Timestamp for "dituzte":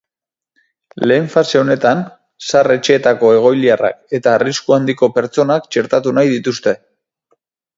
6.37-6.75